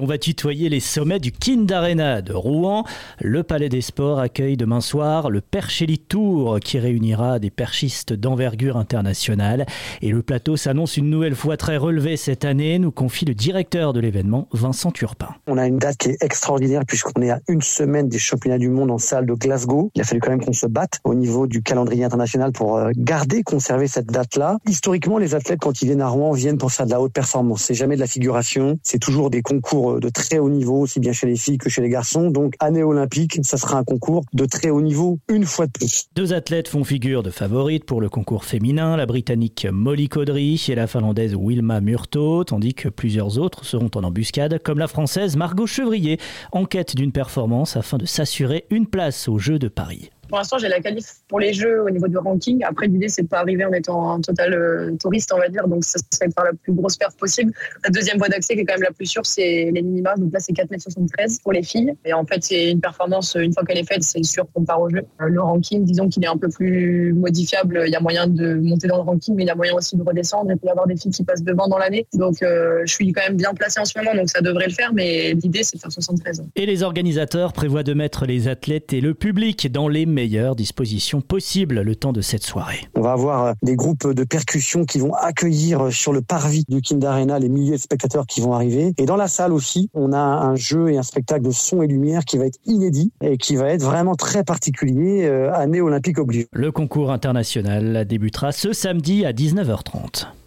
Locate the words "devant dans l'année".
71.42-72.06